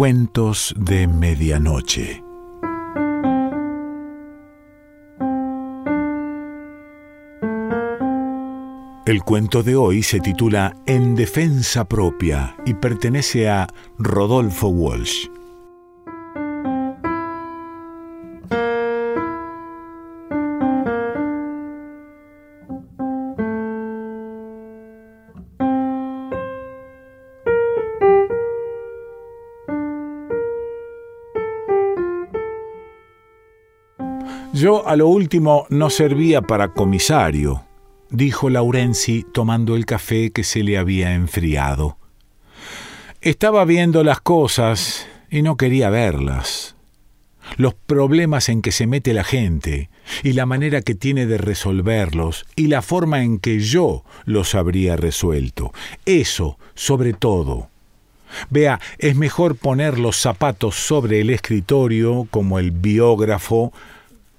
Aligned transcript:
Cuentos 0.00 0.74
de 0.78 1.06
Medianoche. 1.06 2.24
El 9.04 9.22
cuento 9.22 9.62
de 9.62 9.76
hoy 9.76 10.02
se 10.02 10.20
titula 10.20 10.74
En 10.86 11.14
defensa 11.14 11.86
propia 11.86 12.56
y 12.64 12.72
pertenece 12.72 13.50
a 13.50 13.68
Rodolfo 13.98 14.68
Walsh. 14.68 15.26
Yo 34.52 34.86
a 34.88 34.96
lo 34.96 35.06
último 35.06 35.66
no 35.70 35.90
servía 35.90 36.42
para 36.42 36.74
comisario, 36.74 37.62
dijo 38.10 38.50
Laurenzi 38.50 39.24
tomando 39.32 39.76
el 39.76 39.86
café 39.86 40.32
que 40.32 40.42
se 40.42 40.64
le 40.64 40.76
había 40.76 41.14
enfriado. 41.14 41.98
Estaba 43.20 43.64
viendo 43.64 44.02
las 44.02 44.20
cosas 44.20 45.06
y 45.30 45.42
no 45.42 45.56
quería 45.56 45.88
verlas. 45.88 46.74
Los 47.58 47.74
problemas 47.74 48.48
en 48.48 48.60
que 48.60 48.72
se 48.72 48.88
mete 48.88 49.14
la 49.14 49.22
gente 49.22 49.88
y 50.24 50.32
la 50.32 50.46
manera 50.46 50.82
que 50.82 50.96
tiene 50.96 51.26
de 51.26 51.38
resolverlos 51.38 52.44
y 52.56 52.66
la 52.66 52.82
forma 52.82 53.22
en 53.22 53.38
que 53.38 53.60
yo 53.60 54.04
los 54.24 54.56
habría 54.56 54.96
resuelto. 54.96 55.72
Eso, 56.06 56.58
sobre 56.74 57.12
todo. 57.12 57.68
Vea, 58.50 58.80
es 58.98 59.14
mejor 59.14 59.54
poner 59.54 59.98
los 60.00 60.16
zapatos 60.16 60.74
sobre 60.74 61.20
el 61.20 61.30
escritorio 61.30 62.26
como 62.30 62.58
el 62.58 62.72
biógrafo 62.72 63.72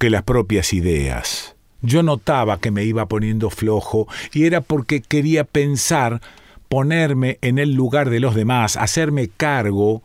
que 0.01 0.09
las 0.09 0.23
propias 0.23 0.73
ideas. 0.73 1.55
Yo 1.83 2.01
notaba 2.01 2.59
que 2.59 2.71
me 2.71 2.83
iba 2.83 3.05
poniendo 3.05 3.51
flojo 3.51 4.07
y 4.33 4.45
era 4.45 4.59
porque 4.61 4.99
quería 4.99 5.43
pensar, 5.43 6.21
ponerme 6.69 7.37
en 7.41 7.59
el 7.59 7.75
lugar 7.75 8.09
de 8.09 8.19
los 8.19 8.33
demás, 8.33 8.77
hacerme 8.77 9.29
cargo, 9.29 10.01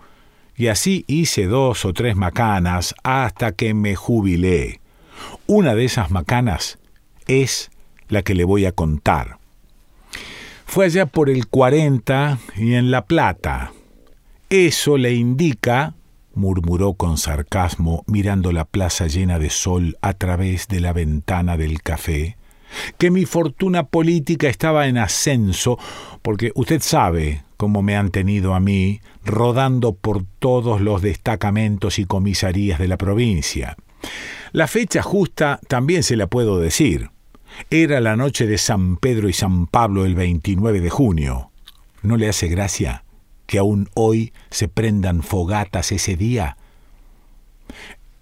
y 0.55 0.67
así 0.67 1.06
hice 1.06 1.47
dos 1.47 1.86
o 1.86 1.94
tres 1.94 2.14
macanas 2.14 2.94
hasta 3.05 3.52
que 3.52 3.72
me 3.72 3.97
jubilé. 3.97 4.80
Una 5.47 5.74
de 5.74 5.86
esas 5.86 6.11
macanas 6.11 6.78
es 7.27 7.70
la 8.08 8.20
que 8.20 8.34
le 8.34 8.44
voy 8.44 8.67
a 8.67 8.72
contar. 8.72 9.39
Fue 10.67 10.84
allá 10.84 11.06
por 11.06 11.30
el 11.30 11.47
40 11.47 12.39
y 12.56 12.74
en 12.74 12.91
La 12.91 13.06
Plata. 13.06 13.72
Eso 14.50 14.98
le 14.98 15.14
indica 15.14 15.94
murmuró 16.37 16.95
con 16.95 17.19
sarcasmo 17.19 18.05
mirando 18.06 18.53
la 18.53 18.65
plaza 18.65 19.06
llena 19.06 19.39
de 19.39 19.51
sol 19.51 19.97
a 20.03 20.12
través 20.12 20.69
de 20.69 20.81
la 20.81 20.92
ventana 20.92 21.56
del 21.56 21.83
café, 21.83 22.37
que 22.98 23.11
mi 23.11 23.25
fortuna 23.25 23.84
política 23.84 24.48
estaba 24.48 24.87
en 24.87 24.98
ascenso, 24.98 25.79
porque 26.23 26.53
usted 26.55 26.81
sabe 26.83 27.42
cómo 27.57 27.83
me 27.83 27.97
han 27.97 28.11
tenido 28.11 28.55
a 28.55 28.61
mí 28.61 29.01
rodando 29.25 29.95
por 29.95 30.25
todos 30.39 30.81
los 30.81 31.03
destacamentos 31.03 31.98
y 31.98 32.05
comisarías 32.05 32.79
de 32.79 32.89
la 32.89 32.98
provincia. 32.98 33.77
La 34.53 34.67
fecha 34.67 35.03
justa 35.03 35.59
también 35.69 36.03
se 36.03 36.17
la 36.17 36.27
puedo 36.27 36.61
decir. 36.61 37.11
Era 37.70 38.01
la 38.01 38.17
noche 38.17 38.47
de 38.47 38.59
San 38.59 38.97
Pedro 38.97 39.29
y 39.29 39.33
San 39.33 39.67
Pablo 39.67 40.05
el 40.05 40.14
29 40.14 40.81
de 40.81 40.91
junio. 40.91 41.51
¿No 42.03 42.17
le 42.17 42.29
hace 42.29 42.48
gracia? 42.48 43.06
Que 43.47 43.58
aún 43.58 43.89
hoy 43.94 44.33
se 44.50 44.69
prendan 44.69 45.22
fogatas 45.22 45.92
ese 45.92 46.17
día? 46.17 46.57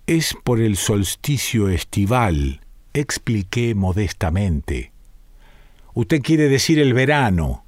Es 0.07 0.37
por 0.45 0.61
el 0.61 0.77
solsticio 0.77 1.69
estival, 1.69 2.61
expliqué 2.93 3.75
modestamente. 3.75 4.93
Usted 5.95 6.21
quiere 6.23 6.49
decir 6.49 6.79
el 6.79 6.93
verano, 6.93 7.65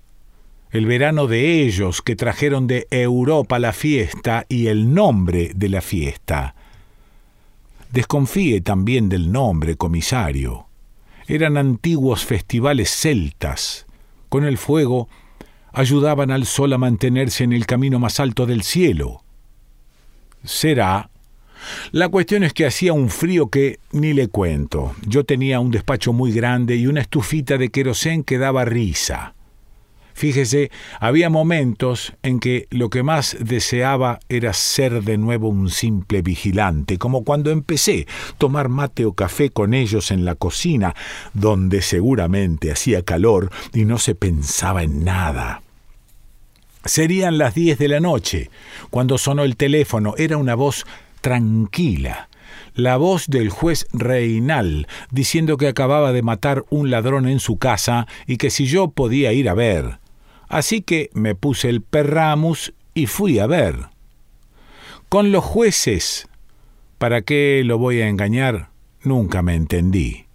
el 0.71 0.84
verano 0.84 1.27
de 1.27 1.62
ellos 1.62 2.03
que 2.03 2.16
trajeron 2.16 2.66
de 2.66 2.87
Europa 2.91 3.59
la 3.59 3.72
fiesta 3.72 4.45
y 4.49 4.66
el 4.66 4.93
nombre 4.93 5.53
de 5.55 5.69
la 5.69 5.81
fiesta. 5.81 6.55
Desconfíe 7.93 8.61
también 8.61 9.09
del 9.09 9.33
nombre, 9.33 9.77
comisario. 9.77 10.66
Eran 11.28 11.56
antiguos 11.56 12.25
festivales 12.25 12.91
celtas. 12.91 13.87
Con 14.28 14.45
el 14.45 14.59
fuego 14.59 15.09
ayudaban 15.77 16.31
al 16.31 16.47
sol 16.47 16.73
a 16.73 16.79
mantenerse 16.79 17.45
en 17.45 17.53
el 17.53 17.67
camino 17.67 17.99
más 17.99 18.19
alto 18.19 18.47
del 18.47 18.63
cielo. 18.63 19.23
Será. 20.43 21.11
La 21.93 22.09
cuestión 22.09 22.45
es 22.45 22.55
que 22.55 22.65
hacía 22.65 22.95
un 22.95 23.11
frío 23.11 23.51
que 23.51 23.79
ni 23.93 24.15
le 24.15 24.29
cuento. 24.29 24.95
Yo 25.07 25.25
tenía 25.25 25.61
un 25.61 25.71
despacho 25.71 26.15
muy 26.15 26.33
grande 26.33 26.77
y 26.77 26.87
una 26.87 27.03
estufita 27.03 27.59
de 27.59 27.69
querosén 27.69 28.25
que 28.25 28.39
daba 28.39 28.65
risa. 28.65 29.35
Fíjese, 30.15 30.71
había 30.99 31.29
momentos 31.29 32.15
en 32.23 32.41
que 32.41 32.69
lo 32.71 32.89
que 32.89 33.03
más 33.03 33.37
deseaba 33.39 34.19
era 34.31 34.55
ser 34.55 35.03
de 35.03 35.19
nuevo 35.19 35.51
un 35.51 35.69
simple 35.69 36.23
vigilante, 36.23 36.97
como 36.97 37.23
cuando 37.23 37.51
empecé 37.51 38.07
a 38.09 38.39
tomar 38.39 38.71
mate 38.71 39.05
o 39.05 39.13
café 39.13 39.51
con 39.51 39.75
ellos 39.75 40.11
en 40.11 40.25
la 40.25 40.37
cocina, 40.37 40.95
donde 41.35 41.83
seguramente 41.83 42.73
hacía 42.73 43.03
calor 43.03 43.51
y 43.75 43.85
no 43.85 43.99
se 43.99 44.15
pensaba 44.15 44.83
en 44.83 45.05
nada. 45.05 45.61
Serían 46.89 47.39
las 47.39 47.55
diez 47.55 47.79
de 47.79 47.89
la 47.89 48.01
noche, 48.01 48.51
cuando 48.91 49.19
sonó 49.19 49.45
el 49.45 49.57
teléfono. 49.57 50.15
Era 50.17 50.37
una 50.37 50.55
voz 50.55 50.87
tranquila, 51.21 52.29
la 52.75 52.97
voz 52.97 53.27
del 53.29 53.51
juez 53.51 53.87
Reinal, 53.93 54.87
diciendo 55.11 55.57
que 55.57 55.69
acababa 55.69 56.13
de 56.13 56.23
matar 56.23 56.65
un 56.71 56.91
ladrón 56.91 57.27
en 57.29 57.41
su 57.41 57.57
casa 57.57 58.07
y 58.27 58.37
que 58.37 58.51
si 58.51 58.67
yo 58.67 58.89
podía 58.89 59.33
ir 59.33 59.49
a 59.49 59.55
ver. 59.55 59.99
Así 60.49 60.83
que 60.83 61.11
me 61.13 61.35
puse 61.35 61.69
el 61.69 61.83
perramus 61.83 62.73
y 62.95 63.07
fui 63.07 63.39
a 63.39 63.47
ver. 63.47 63.89
Con 65.09 65.33
los 65.33 65.45
jueces, 65.45 66.29
¿para 66.99 67.23
qué 67.23 67.63
lo 67.65 67.79
voy 67.79 68.01
a 68.01 68.09
engañar? 68.09 68.71
Nunca 69.03 69.43
me 69.43 69.55
entendí. 69.55 70.27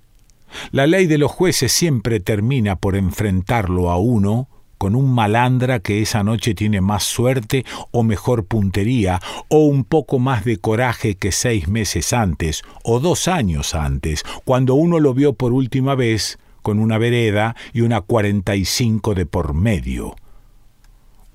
La 0.72 0.88
ley 0.88 1.07
de 1.07 1.17
los 1.17 1.31
jueces 1.31 1.72
siempre 1.72 2.19
termina 2.19 2.75
por 2.75 2.95
enfrentarlo 2.95 3.90
a 3.90 3.97
uno 3.97 4.47
con 4.81 4.95
un 4.95 5.13
malandra 5.13 5.79
que 5.79 6.01
esa 6.01 6.23
noche 6.23 6.55
tiene 6.55 6.81
más 6.81 7.03
suerte 7.03 7.65
o 7.91 8.01
mejor 8.01 8.45
puntería, 8.45 9.19
o 9.47 9.59
un 9.59 9.83
poco 9.83 10.17
más 10.17 10.43
de 10.43 10.57
coraje 10.57 11.13
que 11.13 11.31
seis 11.31 11.67
meses 11.67 12.13
antes, 12.13 12.63
o 12.81 12.99
dos 12.99 13.27
años 13.27 13.75
antes, 13.75 14.23
cuando 14.43 14.73
uno 14.73 14.99
lo 14.99 15.13
vio 15.13 15.33
por 15.33 15.53
última 15.53 15.93
vez 15.93 16.39
con 16.63 16.79
una 16.79 16.97
vereda 16.97 17.55
y 17.73 17.81
una 17.81 18.01
cuarenta 18.01 18.55
y 18.55 18.65
cinco 18.65 19.13
de 19.13 19.27
por 19.27 19.53
medio. 19.53 20.15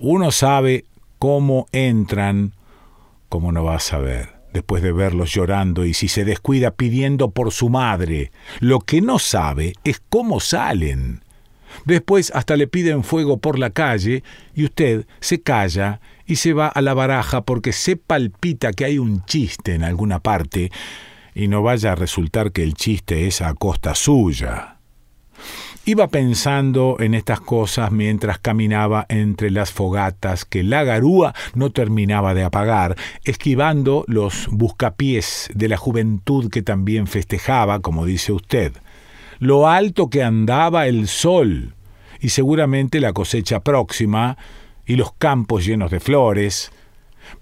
Uno 0.01 0.33
sabe 0.33 0.85
cómo 1.21 1.69
entran, 1.71 2.53
como 3.29 3.53
no 3.53 3.63
va 3.63 3.77
a 3.77 3.79
saber 3.79 4.35
después 4.53 4.83
de 4.83 4.91
verlos 4.91 5.33
llorando 5.33 5.85
y 5.85 5.95
si 5.95 6.09
se 6.09 6.25
descuida 6.25 6.73
pidiendo 6.73 7.31
por 7.31 7.53
su 7.53 7.69
madre. 7.69 8.33
Lo 8.59 8.81
que 8.81 9.01
no 9.01 9.21
sabe 9.21 9.75
es 9.85 10.03
cómo 10.09 10.41
salen. 10.41 11.21
Después 11.85 12.33
hasta 12.35 12.57
le 12.57 12.67
piden 12.67 13.05
fuego 13.05 13.39
por 13.39 13.59
la 13.59 13.71
calle 13.71 14.23
y 14.55 14.65
usted 14.65 15.07
se 15.21 15.41
calla 15.41 16.01
y 16.27 16.37
se 16.37 16.53
va 16.53 16.69
a 16.69 16.83
la 16.83 16.95
baraja 16.95 17.43
porque 17.43 17.73
se 17.73 17.97
palpita 17.97 18.73
que 18.73 18.85
hay 18.85 18.99
un 18.99 19.25
chiste 19.25 19.75
en 19.75 19.85
alguna 19.85 20.21
parte 20.21 20.71
y 21.35 21.49
no 21.49 21.63
vaya 21.63 21.93
a 21.93 21.95
resultar 21.95 22.53
que 22.53 22.63
el 22.63 22.75
chiste 22.75 23.27
es 23.27 23.43
a 23.43 23.55
costa 23.55 23.95
suya. 23.95 24.77
Iba 25.85 26.09
pensando 26.09 26.97
en 26.99 27.15
estas 27.15 27.39
cosas 27.39 27.93
mientras 27.93 28.41
caminaba 28.41 29.07
entre 29.09 29.53
las 29.53 29.71
fogatas 29.71 30.45
que 30.45 30.65
la 30.65 30.83
garúa 30.83 31.33
no 31.55 31.71
terminaba 31.71 32.35
de 32.35 32.43
apagar, 32.43 32.97
esquivando 33.23 34.05
los 34.09 34.49
buscapiés 34.51 35.49
de 35.55 35.69
la 35.69 35.77
juventud 35.77 36.51
que 36.51 36.63
también 36.63 37.07
festejaba, 37.07 37.79
como 37.81 38.05
dice 38.05 38.33
usted 38.33 38.73
lo 39.39 39.69
alto 39.69 40.09
que 40.11 40.23
andaba 40.23 40.87
el 40.87 41.09
sol, 41.09 41.75
y 42.21 42.31
seguramente 42.31 43.01
la 43.01 43.13
cosecha 43.13 43.61
próxima, 43.61 44.37
y 44.87 44.97
los 44.97 45.13
campos 45.13 45.65
llenos 45.67 45.91
de 45.91 46.01
flores. 46.01 46.73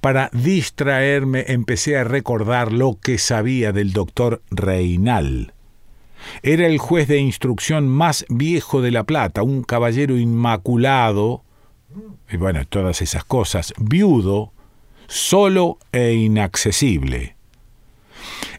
Para 0.00 0.31
distraerme 0.32 1.44
empecé 1.49 1.99
a 1.99 2.05
recordar 2.05 2.73
lo 2.73 2.99
que 3.00 3.19
sabía 3.19 3.73
del 3.73 3.93
doctor 3.93 4.43
Reinal. 4.50 5.52
Era 6.43 6.67
el 6.67 6.79
juez 6.79 7.06
de 7.06 7.19
instrucción 7.19 7.88
más 7.88 8.25
viejo 8.31 8.81
de 8.81 8.91
La 8.91 9.05
Plata, 9.05 9.43
un 9.43 9.62
caballero 9.62 10.17
inmaculado, 10.17 11.44
y 12.31 12.38
bueno, 12.38 12.64
todas 12.67 13.02
esas 13.02 13.25
cosas, 13.25 13.75
viudo, 13.79 14.52
solo 15.06 15.79
e 15.93 16.14
inaccesible. 16.14 17.37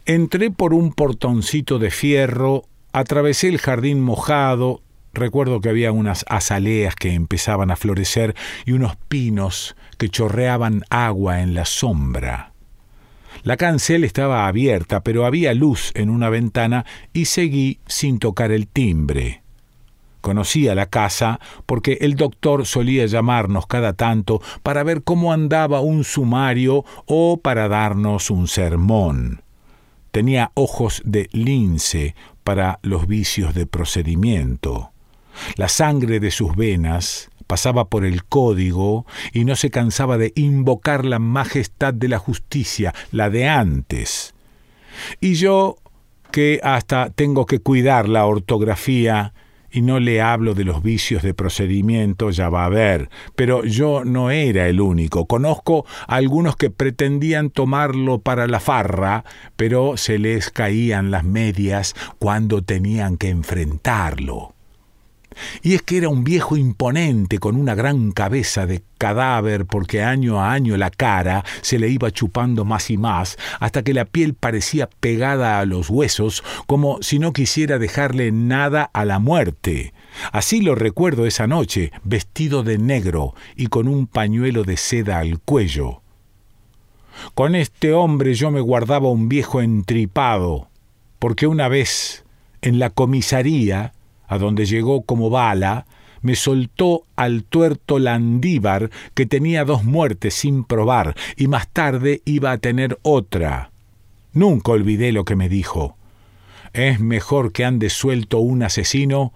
Entré 0.04 0.52
por 0.52 0.72
un 0.72 0.92
portoncito 0.92 1.80
de 1.80 1.90
fierro 1.90 2.64
Atravesé 2.96 3.48
el 3.48 3.58
jardín 3.58 4.00
mojado, 4.00 4.80
Recuerdo 5.12 5.60
que 5.60 5.68
había 5.68 5.92
unas 5.92 6.24
azaleas 6.30 6.94
que 6.94 7.12
empezaban 7.12 7.70
a 7.70 7.76
florecer 7.76 8.34
y 8.64 8.72
unos 8.72 8.96
pinos 8.96 9.76
que 9.98 10.08
chorreaban 10.08 10.82
agua 10.88 11.42
en 11.42 11.52
la 11.52 11.66
sombra. 11.66 12.52
La 13.42 13.58
cancel 13.58 14.02
estaba 14.04 14.46
abierta, 14.46 15.00
pero 15.02 15.26
había 15.26 15.52
luz 15.52 15.90
en 15.94 16.08
una 16.08 16.30
ventana 16.30 16.86
y 17.12 17.26
seguí 17.26 17.80
sin 17.86 18.18
tocar 18.18 18.50
el 18.50 18.66
timbre. 18.66 19.42
Conocía 20.22 20.74
la 20.74 20.86
casa 20.86 21.38
porque 21.66 21.98
el 22.00 22.14
doctor 22.16 22.64
solía 22.64 23.04
llamarnos 23.04 23.66
cada 23.66 23.92
tanto 23.92 24.40
para 24.62 24.84
ver 24.84 25.02
cómo 25.02 25.34
andaba 25.34 25.80
un 25.80 26.02
sumario 26.02 26.86
o 27.04 27.36
para 27.36 27.68
darnos 27.68 28.30
un 28.30 28.48
sermón. 28.48 29.42
Tenía 30.12 30.50
ojos 30.54 31.02
de 31.04 31.28
lince 31.32 32.14
para 32.46 32.78
los 32.82 33.08
vicios 33.08 33.56
de 33.56 33.66
procedimiento. 33.66 34.92
La 35.56 35.68
sangre 35.68 36.20
de 36.20 36.30
sus 36.30 36.54
venas 36.54 37.28
pasaba 37.48 37.88
por 37.88 38.04
el 38.04 38.24
código 38.24 39.04
y 39.32 39.44
no 39.44 39.56
se 39.56 39.70
cansaba 39.70 40.16
de 40.16 40.32
invocar 40.36 41.04
la 41.04 41.18
majestad 41.18 41.92
de 41.92 42.06
la 42.06 42.20
justicia, 42.20 42.94
la 43.10 43.30
de 43.30 43.48
antes. 43.48 44.32
Y 45.20 45.34
yo, 45.34 45.78
que 46.30 46.60
hasta 46.62 47.10
tengo 47.10 47.46
que 47.46 47.58
cuidar 47.58 48.08
la 48.08 48.26
ortografía, 48.26 49.34
y 49.76 49.82
no 49.82 50.00
le 50.00 50.22
hablo 50.22 50.54
de 50.54 50.64
los 50.64 50.82
vicios 50.82 51.22
de 51.22 51.34
procedimiento, 51.34 52.30
ya 52.30 52.48
va 52.48 52.64
a 52.64 52.70
ver, 52.70 53.10
pero 53.34 53.62
yo 53.62 54.06
no 54.06 54.30
era 54.30 54.68
el 54.68 54.80
único. 54.80 55.26
Conozco 55.26 55.84
a 56.08 56.14
algunos 56.16 56.56
que 56.56 56.70
pretendían 56.70 57.50
tomarlo 57.50 58.20
para 58.20 58.46
la 58.46 58.58
farra, 58.58 59.26
pero 59.56 59.98
se 59.98 60.18
les 60.18 60.48
caían 60.48 61.10
las 61.10 61.24
medias 61.24 61.94
cuando 62.18 62.62
tenían 62.62 63.18
que 63.18 63.28
enfrentarlo. 63.28 64.55
Y 65.62 65.74
es 65.74 65.82
que 65.82 65.98
era 65.98 66.08
un 66.08 66.24
viejo 66.24 66.56
imponente 66.56 67.38
con 67.38 67.56
una 67.56 67.74
gran 67.74 68.12
cabeza 68.12 68.66
de 68.66 68.82
cadáver 68.98 69.66
porque 69.66 70.02
año 70.02 70.40
a 70.40 70.52
año 70.52 70.76
la 70.76 70.90
cara 70.90 71.44
se 71.60 71.78
le 71.78 71.88
iba 71.88 72.10
chupando 72.10 72.64
más 72.64 72.90
y 72.90 72.96
más 72.96 73.36
hasta 73.60 73.82
que 73.82 73.94
la 73.94 74.04
piel 74.04 74.34
parecía 74.34 74.88
pegada 75.00 75.58
a 75.58 75.66
los 75.66 75.90
huesos 75.90 76.42
como 76.66 77.02
si 77.02 77.18
no 77.18 77.32
quisiera 77.32 77.78
dejarle 77.78 78.32
nada 78.32 78.90
a 78.92 79.04
la 79.04 79.18
muerte. 79.18 79.92
Así 80.32 80.62
lo 80.62 80.74
recuerdo 80.74 81.26
esa 81.26 81.46
noche, 81.46 81.92
vestido 82.04 82.62
de 82.62 82.78
negro 82.78 83.34
y 83.54 83.66
con 83.66 83.88
un 83.88 84.06
pañuelo 84.06 84.64
de 84.64 84.76
seda 84.76 85.18
al 85.18 85.40
cuello. 85.40 86.02
Con 87.34 87.54
este 87.54 87.92
hombre 87.92 88.34
yo 88.34 88.50
me 88.50 88.60
guardaba 88.60 89.10
un 89.10 89.28
viejo 89.28 89.60
entripado, 89.60 90.68
porque 91.18 91.46
una 91.46 91.68
vez 91.68 92.24
en 92.62 92.78
la 92.78 92.90
comisaría 92.90 93.92
a 94.28 94.38
donde 94.38 94.66
llegó 94.66 95.02
como 95.02 95.30
bala, 95.30 95.86
me 96.22 96.34
soltó 96.34 97.06
al 97.14 97.44
tuerto 97.44 97.98
Landívar, 97.98 98.90
que 99.14 99.26
tenía 99.26 99.64
dos 99.64 99.84
muertes 99.84 100.34
sin 100.34 100.64
probar, 100.64 101.14
y 101.36 101.46
más 101.46 101.68
tarde 101.68 102.22
iba 102.24 102.52
a 102.52 102.58
tener 102.58 102.98
otra. 103.02 103.70
Nunca 104.32 104.72
olvidé 104.72 105.12
lo 105.12 105.24
que 105.24 105.36
me 105.36 105.48
dijo. 105.48 105.96
Es 106.72 107.00
mejor 107.00 107.52
que 107.52 107.64
ande 107.64 107.90
suelto 107.90 108.38
un 108.40 108.62
asesino 108.62 109.32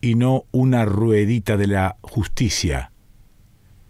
y 0.00 0.14
no 0.14 0.44
una 0.52 0.84
ruedita 0.84 1.56
de 1.56 1.66
la 1.66 1.96
justicia. 2.02 2.92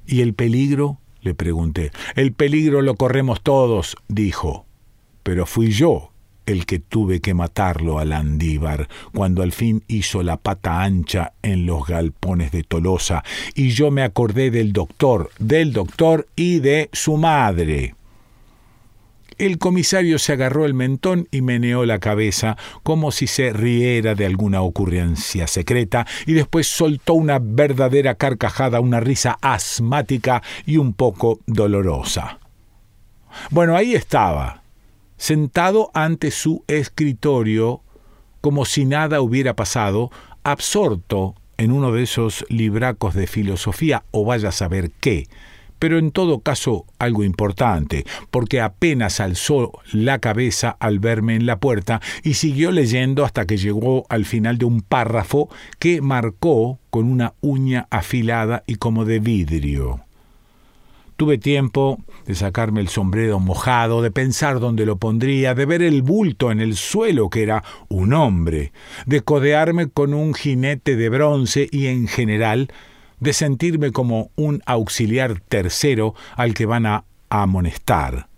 ¿Y 0.06 0.20
el 0.20 0.34
peligro? 0.34 1.00
le 1.22 1.34
pregunté. 1.34 1.90
El 2.14 2.32
peligro 2.32 2.82
lo 2.82 2.94
corremos 2.96 3.42
todos, 3.42 3.96
dijo. 4.08 4.66
Pero 5.22 5.46
fui 5.46 5.70
yo 5.70 6.13
el 6.46 6.66
que 6.66 6.78
tuve 6.78 7.20
que 7.20 7.34
matarlo 7.34 7.98
al 7.98 8.12
Andívar 8.12 8.88
cuando 9.12 9.42
al 9.42 9.52
fin 9.52 9.82
hizo 9.88 10.22
la 10.22 10.36
pata 10.36 10.82
ancha 10.82 11.32
en 11.42 11.66
los 11.66 11.86
galpones 11.86 12.52
de 12.52 12.62
Tolosa, 12.62 13.22
y 13.54 13.70
yo 13.70 13.90
me 13.90 14.02
acordé 14.02 14.50
del 14.50 14.72
doctor, 14.72 15.30
del 15.38 15.72
doctor 15.72 16.26
y 16.36 16.60
de 16.60 16.90
su 16.92 17.16
madre. 17.16 17.94
El 19.36 19.58
comisario 19.58 20.20
se 20.20 20.32
agarró 20.32 20.64
el 20.64 20.74
mentón 20.74 21.26
y 21.32 21.42
meneó 21.42 21.84
la 21.84 21.98
cabeza 21.98 22.56
como 22.84 23.10
si 23.10 23.26
se 23.26 23.52
riera 23.52 24.14
de 24.14 24.26
alguna 24.26 24.62
ocurrencia 24.62 25.48
secreta 25.48 26.06
y 26.24 26.34
después 26.34 26.68
soltó 26.68 27.14
una 27.14 27.40
verdadera 27.40 28.14
carcajada, 28.14 28.80
una 28.80 29.00
risa 29.00 29.38
asmática 29.42 30.42
y 30.66 30.76
un 30.76 30.92
poco 30.92 31.40
dolorosa. 31.46 32.38
Bueno, 33.50 33.74
ahí 33.76 33.94
estaba, 33.94 34.62
sentado 35.16 35.90
ante 35.94 36.30
su 36.30 36.64
escritorio, 36.66 37.82
como 38.40 38.64
si 38.64 38.84
nada 38.84 39.20
hubiera 39.20 39.54
pasado, 39.54 40.10
absorto 40.42 41.34
en 41.56 41.72
uno 41.72 41.92
de 41.92 42.02
esos 42.02 42.44
libracos 42.48 43.14
de 43.14 43.26
filosofía 43.26 44.04
o 44.10 44.24
vaya 44.24 44.50
a 44.50 44.52
saber 44.52 44.90
qué, 45.00 45.26
pero 45.78 45.98
en 45.98 46.12
todo 46.12 46.40
caso 46.40 46.86
algo 46.98 47.24
importante, 47.24 48.04
porque 48.30 48.60
apenas 48.60 49.20
alzó 49.20 49.72
la 49.92 50.18
cabeza 50.18 50.76
al 50.80 50.98
verme 50.98 51.34
en 51.34 51.46
la 51.46 51.58
puerta 51.58 52.00
y 52.22 52.34
siguió 52.34 52.70
leyendo 52.70 53.24
hasta 53.24 53.46
que 53.46 53.56
llegó 53.56 54.06
al 54.08 54.24
final 54.24 54.58
de 54.58 54.64
un 54.64 54.80
párrafo 54.80 55.48
que 55.78 56.00
marcó 56.00 56.78
con 56.90 57.10
una 57.10 57.34
uña 57.40 57.86
afilada 57.90 58.64
y 58.66 58.76
como 58.76 59.04
de 59.04 59.18
vidrio. 59.18 60.00
Tuve 61.16 61.38
tiempo 61.38 61.98
de 62.26 62.34
sacarme 62.34 62.80
el 62.80 62.88
sombrero 62.88 63.38
mojado, 63.38 64.02
de 64.02 64.10
pensar 64.10 64.58
dónde 64.58 64.84
lo 64.84 64.96
pondría, 64.96 65.54
de 65.54 65.64
ver 65.64 65.82
el 65.82 66.02
bulto 66.02 66.50
en 66.50 66.60
el 66.60 66.74
suelo 66.74 67.30
que 67.30 67.44
era 67.44 67.62
un 67.88 68.12
hombre, 68.12 68.72
de 69.06 69.20
codearme 69.20 69.88
con 69.88 70.12
un 70.12 70.34
jinete 70.34 70.96
de 70.96 71.08
bronce 71.08 71.68
y 71.70 71.86
en 71.86 72.08
general 72.08 72.72
de 73.20 73.32
sentirme 73.32 73.92
como 73.92 74.30
un 74.34 74.62
auxiliar 74.66 75.40
tercero 75.40 76.14
al 76.36 76.52
que 76.52 76.66
van 76.66 76.86
a 76.86 77.04
amonestar. 77.30 78.28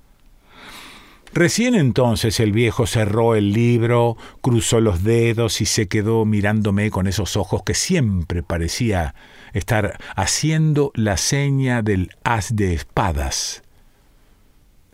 Recién 1.33 1.75
entonces 1.75 2.41
el 2.41 2.53
viejo 2.53 2.87
cerró 2.87 3.35
el 3.35 3.53
libro, 3.53 4.17
cruzó 4.41 4.81
los 4.81 5.03
dedos 5.03 5.61
y 5.61 5.67
se 5.67 5.87
quedó 5.87 6.25
mirándome 6.25 6.91
con 6.91 7.07
esos 7.07 7.37
ojos 7.37 7.63
que 7.63 7.75
siempre 7.75 8.43
parecía 8.43 9.15
estar 9.53 9.99
haciendo 10.15 10.93
la 10.95 11.17
seña 11.17 11.83
del 11.83 12.11
haz 12.25 12.55
de 12.55 12.75
espadas. 12.75 13.63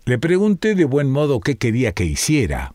Le 0.05 0.19
pregunté 0.19 0.75
de 0.75 0.85
buen 0.85 1.11
modo 1.11 1.41
qué 1.41 1.57
quería 1.57 1.93
que 1.93 2.05
hiciera. 2.05 2.75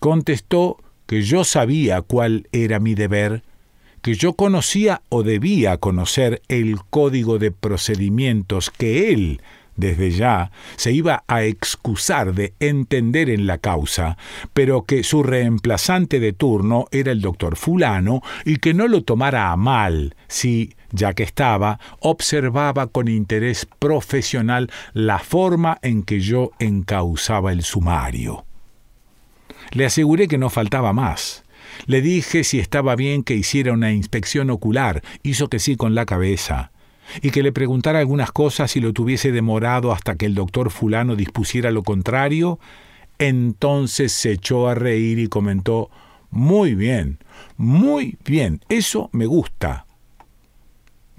Contestó 0.00 0.78
que 1.06 1.22
yo 1.22 1.44
sabía 1.44 2.02
cuál 2.02 2.48
era 2.52 2.80
mi 2.80 2.94
deber, 2.94 3.42
que 4.02 4.14
yo 4.14 4.34
conocía 4.34 5.02
o 5.08 5.22
debía 5.22 5.76
conocer 5.78 6.42
el 6.48 6.78
código 6.90 7.38
de 7.38 7.50
procedimientos 7.50 8.70
que 8.70 9.12
él 9.12 9.40
desde 9.78 10.10
ya, 10.10 10.50
se 10.76 10.92
iba 10.92 11.22
a 11.28 11.44
excusar 11.44 12.34
de 12.34 12.52
entender 12.58 13.30
en 13.30 13.46
la 13.46 13.58
causa, 13.58 14.18
pero 14.52 14.82
que 14.84 15.04
su 15.04 15.22
reemplazante 15.22 16.20
de 16.20 16.32
turno 16.32 16.86
era 16.90 17.12
el 17.12 17.20
doctor 17.20 17.56
fulano 17.56 18.20
y 18.44 18.56
que 18.56 18.74
no 18.74 18.88
lo 18.88 19.02
tomara 19.04 19.52
a 19.52 19.56
mal 19.56 20.16
si, 20.26 20.74
ya 20.90 21.14
que 21.14 21.22
estaba, 21.22 21.78
observaba 22.00 22.86
con 22.86 23.08
interés 23.08 23.66
profesional 23.78 24.70
la 24.92 25.18
forma 25.18 25.78
en 25.82 26.02
que 26.02 26.20
yo 26.20 26.52
encausaba 26.58 27.52
el 27.52 27.62
sumario. 27.62 28.44
Le 29.72 29.86
aseguré 29.86 30.28
que 30.28 30.38
no 30.38 30.50
faltaba 30.50 30.92
más. 30.92 31.44
Le 31.86 32.00
dije 32.00 32.44
si 32.44 32.58
estaba 32.58 32.96
bien 32.96 33.22
que 33.22 33.34
hiciera 33.34 33.72
una 33.72 33.92
inspección 33.92 34.50
ocular. 34.50 35.02
Hizo 35.22 35.48
que 35.48 35.58
sí 35.58 35.76
con 35.76 35.94
la 35.94 36.06
cabeza 36.06 36.72
y 37.22 37.30
que 37.30 37.42
le 37.42 37.52
preguntara 37.52 38.00
algunas 38.00 38.32
cosas 38.32 38.76
y 38.76 38.80
lo 38.80 38.92
tuviese 38.92 39.32
demorado 39.32 39.92
hasta 39.92 40.16
que 40.16 40.26
el 40.26 40.34
doctor 40.34 40.70
fulano 40.70 41.16
dispusiera 41.16 41.70
lo 41.70 41.82
contrario, 41.82 42.58
entonces 43.18 44.12
se 44.12 44.32
echó 44.32 44.68
a 44.68 44.74
reír 44.74 45.18
y 45.18 45.28
comentó 45.28 45.90
Muy 46.30 46.74
bien, 46.74 47.18
muy 47.56 48.18
bien, 48.24 48.60
eso 48.68 49.08
me 49.12 49.26
gusta. 49.26 49.87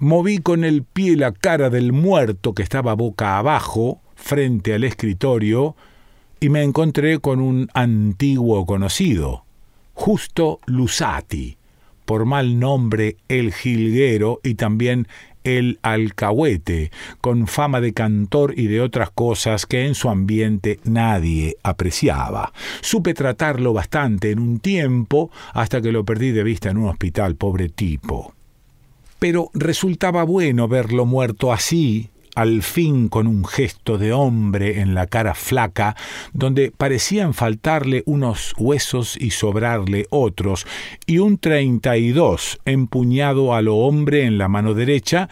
Moví 0.02 0.38
con 0.38 0.64
el 0.64 0.82
pie 0.82 1.14
la 1.14 1.30
cara 1.30 1.68
del 1.68 1.92
muerto 1.92 2.54
que 2.54 2.62
estaba 2.62 2.94
boca 2.94 3.36
abajo, 3.36 4.00
frente 4.14 4.72
al 4.72 4.84
escritorio, 4.84 5.76
y 6.40 6.48
me 6.48 6.62
encontré 6.62 7.18
con 7.18 7.38
un 7.38 7.68
antiguo 7.74 8.64
conocido, 8.64 9.44
Justo 9.92 10.60
Lusati, 10.64 11.58
por 12.06 12.24
mal 12.24 12.58
nombre 12.58 13.18
el 13.28 13.52
jilguero 13.52 14.40
y 14.42 14.54
también 14.54 15.06
el 15.44 15.78
alcahuete, 15.82 16.90
con 17.20 17.46
fama 17.46 17.82
de 17.82 17.92
cantor 17.92 18.58
y 18.58 18.68
de 18.68 18.80
otras 18.80 19.10
cosas 19.10 19.66
que 19.66 19.84
en 19.84 19.94
su 19.94 20.08
ambiente 20.08 20.80
nadie 20.84 21.58
apreciaba. 21.62 22.54
Supe 22.80 23.12
tratarlo 23.12 23.74
bastante 23.74 24.30
en 24.30 24.38
un 24.38 24.60
tiempo 24.60 25.30
hasta 25.52 25.82
que 25.82 25.92
lo 25.92 26.06
perdí 26.06 26.30
de 26.30 26.42
vista 26.42 26.70
en 26.70 26.78
un 26.78 26.88
hospital, 26.88 27.36
pobre 27.36 27.68
tipo. 27.68 28.32
Pero 29.20 29.50
resultaba 29.54 30.24
bueno 30.24 30.66
verlo 30.66 31.04
muerto 31.04 31.52
así, 31.52 32.08
al 32.34 32.62
fin 32.62 33.08
con 33.08 33.26
un 33.26 33.44
gesto 33.44 33.98
de 33.98 34.14
hombre 34.14 34.80
en 34.80 34.94
la 34.94 35.06
cara 35.06 35.34
flaca, 35.34 35.94
donde 36.32 36.72
parecían 36.76 37.34
faltarle 37.34 38.02
unos 38.06 38.54
huesos 38.56 39.18
y 39.20 39.30
sobrarle 39.30 40.06
otros, 40.08 40.66
y 41.06 41.18
un 41.18 41.36
treinta 41.36 41.98
y 41.98 42.12
dos 42.12 42.58
empuñado 42.64 43.54
a 43.54 43.60
lo 43.60 43.76
hombre 43.76 44.24
en 44.24 44.38
la 44.38 44.48
mano 44.48 44.72
derecha, 44.72 45.28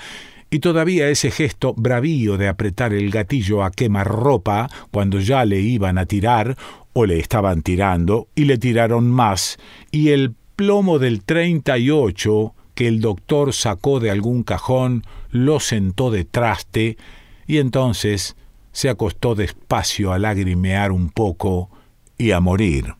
y 0.50 0.58
todavía 0.58 1.08
ese 1.08 1.30
gesto 1.30 1.72
bravío 1.74 2.36
de 2.36 2.48
apretar 2.48 2.92
el 2.92 3.10
gatillo 3.10 3.64
a 3.64 3.70
quemarropa 3.70 4.68
cuando 4.90 5.18
ya 5.18 5.46
le 5.46 5.60
iban 5.60 5.96
a 5.96 6.04
tirar, 6.04 6.56
o 6.92 7.06
le 7.06 7.18
estaban 7.18 7.62
tirando, 7.62 8.28
y 8.34 8.44
le 8.44 8.58
tiraron 8.58 9.10
más, 9.10 9.56
y 9.90 10.08
el 10.10 10.34
plomo 10.56 10.98
del 10.98 11.22
treinta 11.22 11.78
y 11.78 11.90
ocho 11.90 12.54
que 12.78 12.86
el 12.86 13.00
doctor 13.00 13.52
sacó 13.54 13.98
de 13.98 14.08
algún 14.08 14.44
cajón, 14.44 15.02
lo 15.32 15.58
sentó 15.58 16.12
de 16.12 16.24
traste, 16.24 16.96
y 17.44 17.58
entonces 17.58 18.36
se 18.70 18.88
acostó 18.88 19.34
despacio 19.34 20.12
a 20.12 20.18
lagrimear 20.20 20.92
un 20.92 21.10
poco 21.10 21.70
y 22.18 22.30
a 22.30 22.38
morir. 22.38 22.94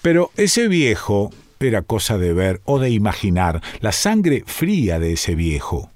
Pero 0.00 0.30
ese 0.36 0.68
viejo 0.68 1.32
era 1.58 1.82
cosa 1.82 2.18
de 2.18 2.32
ver 2.32 2.60
o 2.66 2.78
de 2.78 2.90
imaginar 2.90 3.62
la 3.80 3.90
sangre 3.90 4.44
fría 4.46 5.00
de 5.00 5.14
ese 5.14 5.34
viejo. 5.34 5.90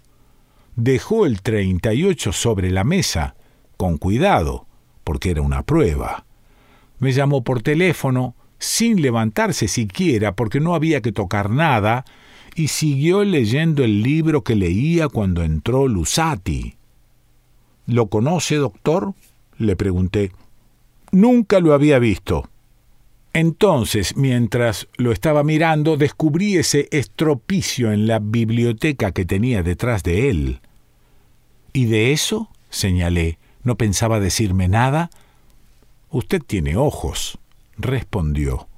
Dejó 0.75 1.26
el 1.26 1.41
treinta 1.41 1.95
y 1.95 2.03
ocho 2.03 2.33
sobre 2.33 2.73
la 2.73 2.83
mesa, 2.83 3.37
con 3.76 3.97
cuidado, 3.97 4.67
porque 5.05 5.31
era 5.31 5.43
una 5.43 5.62
prueba. 5.62 6.25
Me 6.99 7.12
llamó 7.12 7.45
por 7.45 7.62
teléfono, 7.62 8.35
sin 8.59 9.03
levantarse 9.03 9.69
siquiera, 9.69 10.35
porque 10.35 10.59
no 10.59 10.75
había 10.75 11.00
que 11.00 11.12
tocar 11.12 11.49
nada, 11.49 12.05
y 12.54 12.68
siguió 12.68 13.25
leyendo 13.25 13.84
el 13.84 14.02
libro 14.02 14.42
que 14.42 14.54
leía 14.54 15.08
cuando 15.08 15.42
entró 15.42 15.88
Lusati. 15.88 16.75
¿Lo 17.87 18.06
conoce, 18.06 18.56
doctor? 18.56 19.14
le 19.58 19.76
pregunté. 19.76 20.32
Nunca 21.12 21.61
lo 21.61 21.75
había 21.75 21.99
visto. 21.99 22.49
Entonces, 23.32 24.16
mientras 24.16 24.88
lo 24.96 25.11
estaba 25.11 25.42
mirando, 25.42 25.96
descubrí 25.96 26.56
ese 26.56 26.88
estropicio 26.92 27.92
en 27.92 28.06
la 28.06 28.20
biblioteca 28.20 29.12
que 29.12 29.25
tenía 29.25 29.62
detrás 29.62 30.02
de 30.02 30.30
él. 30.30 30.61
¿Y 31.73 31.87
de 31.87 32.12
eso? 32.12 32.49
señalé. 32.70 33.38
¿No 33.64 33.76
pensaba 33.76 34.20
decirme 34.20 34.68
nada? 34.68 35.11
Usted 36.11 36.42
tiene 36.46 36.76
ojos, 36.76 37.38
respondió. 37.76 38.68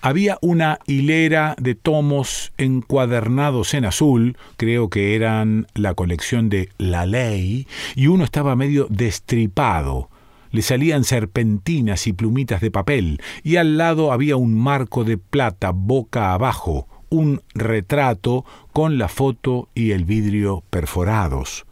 Había 0.00 0.38
una 0.40 0.78
hilera 0.86 1.54
de 1.58 1.74
tomos 1.74 2.52
encuadernados 2.58 3.74
en 3.74 3.84
azul, 3.84 4.36
creo 4.56 4.88
que 4.88 5.14
eran 5.14 5.66
la 5.74 5.94
colección 5.94 6.48
de 6.48 6.68
La 6.78 7.06
Ley, 7.06 7.66
y 7.94 8.06
uno 8.08 8.24
estaba 8.24 8.56
medio 8.56 8.86
destripado, 8.90 10.10
le 10.50 10.62
salían 10.62 11.04
serpentinas 11.04 12.06
y 12.06 12.12
plumitas 12.12 12.60
de 12.60 12.70
papel, 12.70 13.20
y 13.42 13.56
al 13.56 13.78
lado 13.78 14.12
había 14.12 14.36
un 14.36 14.58
marco 14.58 15.04
de 15.04 15.18
plata 15.18 15.70
boca 15.70 16.32
abajo, 16.32 16.86
un 17.08 17.42
retrato 17.54 18.44
con 18.72 18.98
la 18.98 19.08
foto 19.08 19.68
y 19.74 19.90
el 19.90 20.04
vidrio 20.04 20.62
perforados. 20.70 21.66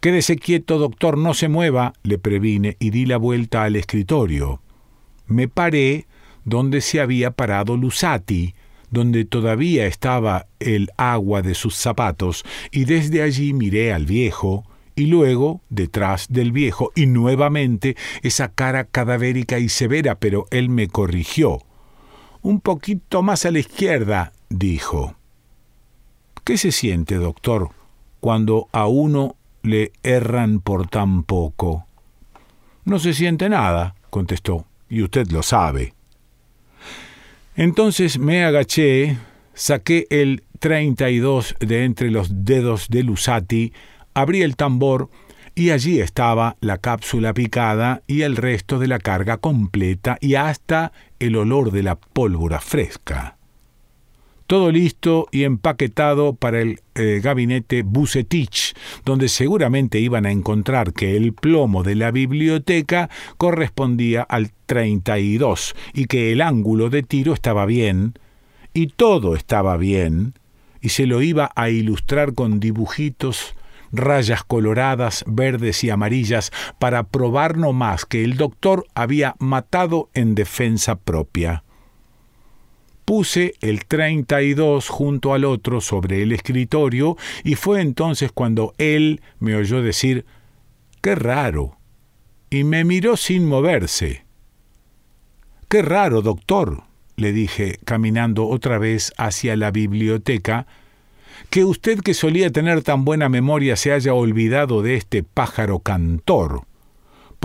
Quédese 0.00 0.36
quieto, 0.36 0.78
doctor, 0.78 1.16
no 1.16 1.32
se 1.32 1.48
mueva, 1.48 1.94
le 2.02 2.18
previne 2.18 2.76
y 2.78 2.90
di 2.90 3.06
la 3.06 3.16
vuelta 3.16 3.62
al 3.62 3.76
escritorio. 3.76 4.60
Me 5.26 5.48
paré 5.48 6.06
donde 6.44 6.80
se 6.80 7.00
había 7.00 7.30
parado 7.30 7.76
Lusati, 7.76 8.54
donde 8.90 9.24
todavía 9.24 9.86
estaba 9.86 10.46
el 10.60 10.90
agua 10.96 11.42
de 11.42 11.54
sus 11.54 11.74
zapatos, 11.74 12.44
y 12.70 12.84
desde 12.84 13.22
allí 13.22 13.52
miré 13.52 13.92
al 13.92 14.06
viejo, 14.06 14.64
y 14.96 15.06
luego 15.06 15.60
detrás 15.68 16.26
del 16.30 16.52
viejo, 16.52 16.92
y 16.94 17.06
nuevamente 17.06 17.96
esa 18.22 18.48
cara 18.48 18.84
cadavérica 18.84 19.58
y 19.58 19.68
severa, 19.68 20.14
pero 20.14 20.46
él 20.50 20.68
me 20.68 20.88
corrigió. 20.88 21.60
Un 22.42 22.60
poquito 22.60 23.22
más 23.22 23.44
a 23.44 23.50
la 23.50 23.58
izquierda, 23.58 24.32
dijo. 24.48 25.16
¿Qué 26.44 26.58
se 26.58 26.72
siente, 26.72 27.16
doctor, 27.16 27.70
cuando 28.20 28.68
a 28.70 28.86
uno 28.86 29.36
le 29.62 29.92
erran 30.02 30.60
por 30.60 30.86
tan 30.88 31.24
poco? 31.24 31.86
No 32.84 32.98
se 32.98 33.14
siente 33.14 33.48
nada, 33.48 33.96
contestó, 34.10 34.66
y 34.88 35.02
usted 35.02 35.26
lo 35.32 35.42
sabe. 35.42 35.93
Entonces 37.56 38.18
me 38.18 38.44
agaché, 38.44 39.16
saqué 39.54 40.06
el 40.10 40.42
treinta 40.58 41.10
y 41.10 41.18
dos 41.18 41.54
de 41.60 41.84
entre 41.84 42.10
los 42.10 42.44
dedos 42.44 42.88
de 42.88 43.04
Lusati, 43.04 43.72
abrí 44.12 44.42
el 44.42 44.56
tambor 44.56 45.08
y 45.54 45.70
allí 45.70 46.00
estaba 46.00 46.56
la 46.60 46.78
cápsula 46.78 47.32
picada 47.32 48.02
y 48.08 48.22
el 48.22 48.36
resto 48.36 48.78
de 48.80 48.88
la 48.88 48.98
carga 48.98 49.36
completa 49.36 50.18
y 50.20 50.34
hasta 50.34 50.92
el 51.20 51.36
olor 51.36 51.70
de 51.70 51.84
la 51.84 51.94
pólvora 51.94 52.60
fresca. 52.60 53.33
Todo 54.46 54.70
listo 54.70 55.26
y 55.32 55.44
empaquetado 55.44 56.34
para 56.34 56.60
el 56.60 56.80
eh, 56.94 57.20
gabinete 57.22 57.82
Bucetich, 57.82 58.74
donde 59.04 59.28
seguramente 59.28 60.00
iban 60.00 60.26
a 60.26 60.32
encontrar 60.32 60.92
que 60.92 61.16
el 61.16 61.32
plomo 61.32 61.82
de 61.82 61.94
la 61.94 62.10
biblioteca 62.10 63.08
correspondía 63.38 64.22
al 64.22 64.52
32 64.66 65.74
y 65.94 66.04
que 66.06 66.32
el 66.32 66.42
ángulo 66.42 66.90
de 66.90 67.02
tiro 67.02 67.32
estaba 67.32 67.64
bien, 67.64 68.18
y 68.74 68.88
todo 68.88 69.34
estaba 69.34 69.78
bien, 69.78 70.34
y 70.82 70.90
se 70.90 71.06
lo 71.06 71.22
iba 71.22 71.50
a 71.56 71.70
ilustrar 71.70 72.34
con 72.34 72.60
dibujitos 72.60 73.54
rayas 73.94 74.44
coloradas, 74.44 75.24
verdes 75.26 75.84
y 75.84 75.90
amarillas, 75.90 76.52
para 76.78 77.04
probar 77.04 77.56
no 77.56 77.72
más 77.72 78.04
que 78.04 78.24
el 78.24 78.36
doctor 78.36 78.86
había 78.94 79.36
matado 79.38 80.10
en 80.14 80.34
defensa 80.34 80.96
propia. 80.96 81.63
Puse 83.04 83.54
el 83.60 83.84
32 83.84 84.88
junto 84.88 85.34
al 85.34 85.44
otro 85.44 85.80
sobre 85.80 86.22
el 86.22 86.32
escritorio 86.32 87.16
y 87.44 87.54
fue 87.54 87.80
entonces 87.82 88.32
cuando 88.32 88.72
él 88.78 89.20
me 89.38 89.56
oyó 89.56 89.82
decir 89.82 90.24
Qué 91.02 91.14
raro. 91.14 91.76
y 92.48 92.64
me 92.64 92.84
miró 92.84 93.16
sin 93.16 93.46
moverse. 93.46 94.24
Qué 95.68 95.82
raro, 95.82 96.22
doctor, 96.22 96.84
le 97.16 97.32
dije, 97.32 97.78
caminando 97.84 98.46
otra 98.46 98.78
vez 98.78 99.12
hacia 99.16 99.56
la 99.56 99.70
biblioteca, 99.70 100.66
que 101.50 101.64
usted 101.64 102.00
que 102.00 102.14
solía 102.14 102.50
tener 102.50 102.82
tan 102.82 103.04
buena 103.04 103.28
memoria 103.28 103.76
se 103.76 103.92
haya 103.92 104.14
olvidado 104.14 104.82
de 104.82 104.94
este 104.94 105.22
pájaro 105.22 105.80
cantor. 105.80 106.62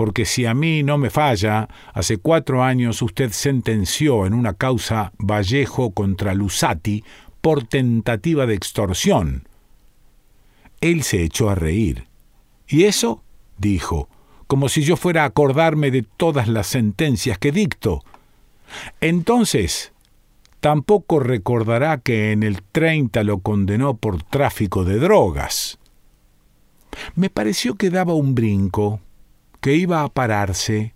Porque 0.00 0.24
si 0.24 0.46
a 0.46 0.54
mí 0.54 0.82
no 0.82 0.96
me 0.96 1.10
falla, 1.10 1.68
hace 1.92 2.16
cuatro 2.16 2.64
años 2.64 3.02
usted 3.02 3.32
sentenció 3.32 4.24
en 4.24 4.32
una 4.32 4.54
causa 4.54 5.12
Vallejo 5.18 5.90
contra 5.90 6.32
Lusati 6.32 7.04
por 7.42 7.64
tentativa 7.64 8.46
de 8.46 8.54
extorsión. 8.54 9.46
Él 10.80 11.02
se 11.02 11.22
echó 11.22 11.50
a 11.50 11.54
reír. 11.54 12.06
¿Y 12.66 12.84
eso? 12.84 13.22
dijo, 13.58 14.08
como 14.46 14.70
si 14.70 14.84
yo 14.84 14.96
fuera 14.96 15.24
a 15.24 15.26
acordarme 15.26 15.90
de 15.90 16.00
todas 16.02 16.48
las 16.48 16.68
sentencias 16.68 17.36
que 17.36 17.52
dicto. 17.52 18.02
Entonces, 19.02 19.92
tampoco 20.60 21.20
recordará 21.20 21.98
que 21.98 22.32
en 22.32 22.42
el 22.42 22.62
30 22.62 23.22
lo 23.22 23.40
condenó 23.40 23.98
por 23.98 24.22
tráfico 24.22 24.82
de 24.86 24.98
drogas. 24.98 25.78
Me 27.16 27.28
pareció 27.28 27.74
que 27.74 27.90
daba 27.90 28.14
un 28.14 28.34
brinco, 28.34 29.02
que 29.60 29.74
iba 29.74 30.02
a 30.02 30.08
pararse, 30.08 30.94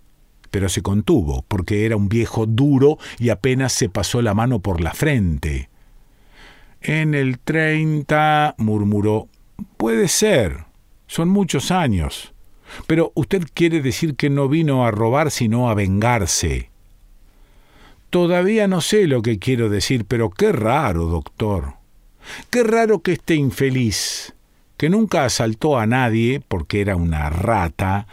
pero 0.50 0.68
se 0.68 0.83
contuvo, 0.83 1.44
porque 1.49 1.85
era 1.85 1.97
un 1.97 2.09
viejo 2.09 2.47
duro 2.47 2.99
y 3.18 3.30
apenas 3.30 3.73
se 3.73 3.88
pasó 3.88 4.23
la 4.23 4.35
mano 4.35 4.61
por 4.61 4.80
la 4.80 4.92
frente. 4.92 5.68
En 6.80 7.14
el 7.14 7.38
30, 7.38 8.54
murmuró, 8.59 9.28
puede 9.76 10.09
ser, 10.09 10.64
son 11.06 11.28
muchos 11.28 11.71
años. 11.71 12.35
Pero 12.87 13.12
usted 13.14 13.44
quiere 13.52 13.80
decir 13.80 14.16
que 14.16 14.30
no 14.30 14.49
vino 14.49 14.87
a 14.87 14.90
robar 14.90 15.30
sino 15.30 15.68
a 15.68 15.75
vengarse. 15.75 16.71
Todavía 18.11 18.68
no 18.68 18.80
sé 18.80 19.06
lo 19.06 19.23
que 19.23 19.38
quiero 19.38 19.68
decir, 19.68 20.04
pero 20.06 20.30
qué 20.30 20.52
raro, 20.52 21.06
doctor. 21.06 21.75
Qué 22.50 22.62
raro 22.62 23.00
que 23.00 23.12
este 23.12 23.35
infeliz, 23.35 24.35
que 24.76 24.88
nunca 24.88 25.25
asaltó 25.25 25.78
a 25.78 25.87
nadie 25.87 26.40
porque 26.47 26.80
era 26.80 26.97
una 26.97 27.28
rata, 27.28 28.06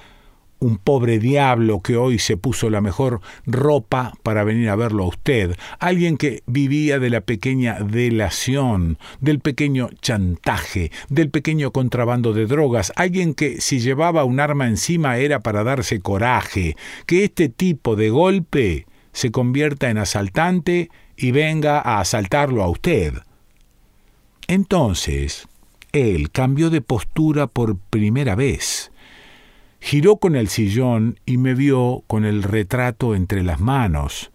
un 0.62 0.77
pobre 0.77 1.18
diablo 1.18 1.82
que 1.82 1.98
hoy 1.98 2.20
se 2.20 2.38
puso 2.38 2.70
la 2.70 2.82
mejor 2.82 3.20
ropa 3.48 4.13
para 4.22 4.44
venir 4.44 4.70
a 4.70 4.75
verlo 4.75 5.03
a 5.03 5.08
usted, 5.08 5.58
alguien 5.80 6.18
que 6.18 6.44
vivía 6.46 7.00
de 7.00 7.10
la 7.10 7.22
pequeña 7.22 7.80
delación, 7.80 9.00
del 9.20 9.39
pequeño 9.39 9.89
chantaje, 10.01 10.91
del 11.10 11.32
pequeño 11.32 11.72
contrabando 11.72 12.32
de 12.32 12.46
drogas, 12.46 12.94
alguien 12.96 13.34
que 13.34 13.60
si 13.60 13.80
llevaba 13.80 14.24
un 14.24 14.39
arma 14.39 14.68
encima 14.68 15.18
era 15.18 15.39
para 15.39 15.63
darse 15.63 16.00
coraje, 16.00 16.75
que 17.08 17.24
este 17.24 17.50
tipo 17.50 17.96
de 17.96 18.12
golpe 18.12 18.86
se 19.13 19.32
convierta 19.32 19.89
en 19.89 19.98
asaltante 19.98 20.91
y 21.18 21.32
venga 21.32 21.80
a 21.80 22.00
asaltarlo 22.00 22.63
a 22.63 22.70
usted. 22.70 23.15
Entonces, 24.48 25.48
él 25.91 26.30
cambió 26.30 26.70
de 26.70 26.82
postura 26.82 27.48
por 27.48 27.77
primera 27.77 28.36
vez. 28.36 28.91
Giró 29.84 30.18
con 30.18 30.36
el 30.36 30.48
sillón 30.48 31.20
y 31.26 31.38
me 31.38 31.56
vio 31.56 32.04
con 32.06 32.24
el 32.24 32.44
retrato 32.44 33.16
entre 33.16 33.42
las 33.42 33.60
manos. 33.60 34.32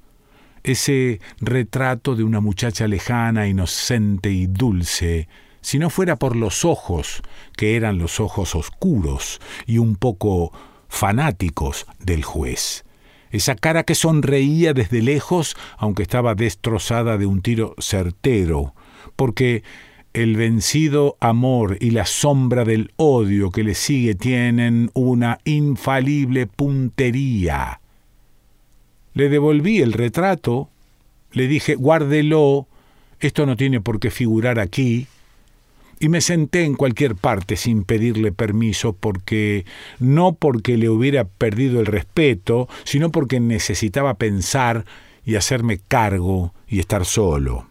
Ese 0.65 1.21
retrato 1.41 2.17
de 2.17 2.25
una 2.25 2.41
muchacha 2.41 2.88
lejana, 2.88 3.47
inocente 3.47 4.33
y 4.33 4.49
dulce, 4.49 5.29
si 5.61 5.79
no 5.79 5.88
fuera 5.88 6.17
por 6.17 6.35
los 6.35 6.65
ojos, 6.65 7.23
que 7.57 7.76
eran 7.76 7.99
los 7.99 8.19
ojos 8.19 8.57
oscuros 8.57 9.41
y 9.67 9.79
un 9.79 9.95
poco 9.95 10.53
fanáticos 10.88 11.87
del 12.00 12.25
juez. 12.25 12.85
Esa 13.31 13.55
cara 13.55 13.85
que 13.85 13.95
sonreía 13.95 14.75
desde 14.75 15.00
lejos, 15.00 15.57
aunque 15.79 16.03
estaba 16.03 16.35
destrozada 16.35 17.19
de 17.19 17.26
un 17.26 17.41
tiro 17.41 17.76
certero, 17.79 18.75
porque 19.15 19.62
el 20.16 20.35
vencido 20.35 21.18
amor 21.20 21.76
y 21.78 21.90
la 21.90 22.06
sombra 22.06 22.64
del 22.64 22.90
odio 22.96 23.50
que 23.50 23.62
le 23.62 23.75
sigue 23.75 24.14
tienen 24.14 24.90
una 24.94 25.40
infalible 25.44 26.46
puntería. 26.46 27.80
Le 29.12 29.28
devolví 29.28 29.82
el 29.82 29.92
retrato, 29.92 30.70
le 31.32 31.46
dije, 31.46 31.75
guárdelo, 31.75 32.66
esto 33.20 33.44
no 33.44 33.56
tiene 33.56 33.82
por 33.82 34.00
qué 34.00 34.11
figurar 34.11 34.58
aquí, 34.58 35.06
y 36.00 36.08
me 36.08 36.23
senté 36.23 36.64
en 36.64 36.76
cualquier 36.76 37.14
parte 37.14 37.56
sin 37.56 37.85
pedirle 37.85 38.32
permiso 38.32 38.94
porque 38.94 39.66
no 39.99 40.32
porque 40.32 40.78
le 40.78 40.88
hubiera 40.88 41.25
perdido 41.25 41.78
el 41.78 41.87
respeto, 41.87 42.70
sino 42.85 43.11
porque 43.11 43.38
necesitaba 43.38 44.14
pensar 44.14 44.87
y 45.26 45.35
hacerme 45.35 45.78
cargo 45.78 46.54
y 46.66 46.80
estar 46.80 47.04
solo. 47.04 47.66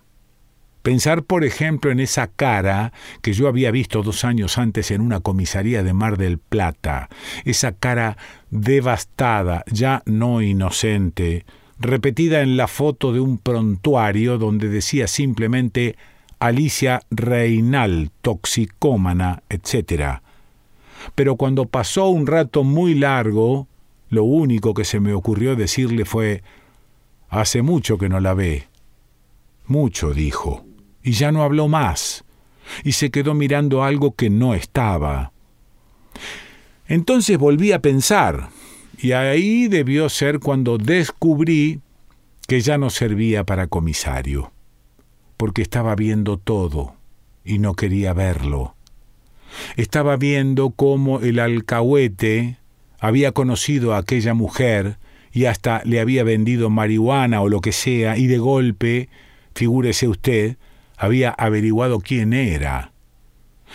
Pensar, 0.86 1.24
por 1.24 1.44
ejemplo, 1.44 1.90
en 1.90 2.00
esa 2.00 2.28
cara 2.28 2.94
que 3.24 3.34
yo 3.34 3.48
había 3.48 3.72
visto 3.72 4.04
dos 4.04 4.24
años 4.24 4.60
antes 4.60 4.92
en 4.92 5.02
una 5.02 5.20
comisaría 5.20 5.82
de 5.82 5.94
Mar 5.94 6.16
del 6.16 6.38
Plata, 6.38 7.10
esa 7.44 7.72
cara 7.72 8.18
devastada, 8.52 9.64
ya 9.66 10.04
no 10.06 10.44
inocente, 10.44 11.44
repetida 11.80 12.42
en 12.42 12.56
la 12.56 12.68
foto 12.68 13.14
de 13.14 13.20
un 13.20 13.40
prontuario 13.40 14.38
donde 14.38 14.70
decía 14.70 15.08
simplemente 15.08 15.96
Alicia 16.38 17.02
Reinal, 17.10 18.12
toxicómana, 18.22 19.42
etc. 19.50 20.20
Pero 21.16 21.36
cuando 21.36 21.66
pasó 21.66 22.10
un 22.10 22.28
rato 22.28 22.64
muy 22.64 22.94
largo, 22.94 23.68
lo 24.12 24.24
único 24.24 24.76
que 24.76 24.86
se 24.86 25.00
me 25.00 25.14
ocurrió 25.14 25.56
decirle 25.56 26.06
fue 26.06 26.44
Hace 27.28 27.64
mucho 27.64 27.98
que 27.98 28.08
no 28.08 28.20
la 28.20 28.36
ve. 28.36 28.68
Mucho, 29.66 30.14
dijo, 30.14 30.64
y 31.06 31.14
ya 31.14 31.32
no 31.32 31.44
habló 31.44 31.70
más, 31.70 32.26
y 32.84 32.92
se 32.92 33.12
quedó 33.12 33.34
mirando 33.34 33.84
algo 33.84 34.14
que 34.14 34.30
no 34.30 34.54
estaba. 34.54 35.32
Entonces 36.88 37.38
volví 37.38 37.72
a 37.72 37.80
pensar, 37.80 38.50
y 38.98 39.14
ahí 39.14 39.70
debió 39.70 40.10
ser 40.10 40.40
cuando 40.40 40.78
descubrí 40.78 41.80
que 42.48 42.60
ya 42.60 42.78
no 42.78 42.90
servía 42.90 43.46
para 43.46 43.68
comisario 43.68 44.52
porque 45.38 45.62
estaba 45.62 45.96
viendo 45.96 46.38
todo 46.38 46.96
y 47.44 47.60
no 47.60 47.76
quería 47.76 48.14
verlo. 48.14 48.76
Estaba 49.76 50.18
viendo 50.18 50.72
cómo 50.72 51.20
el 51.20 51.40
alcahuete 51.40 52.58
había 53.00 53.32
conocido 53.32 53.94
a 53.94 54.00
aquella 54.00 54.34
mujer 54.34 54.98
y 55.32 55.46
hasta 55.46 55.82
le 55.86 56.00
había 56.00 56.24
vendido 56.24 56.70
marihuana 56.70 57.42
o 57.42 57.50
lo 57.50 57.62
que 57.62 57.74
sea, 57.74 58.18
y 58.18 58.28
de 58.28 58.38
golpe, 58.38 59.10
figúrese 59.54 60.08
usted, 60.08 60.58
había 60.98 61.32
averiguado 61.32 62.00
quién 62.00 62.34
era. 62.34 62.92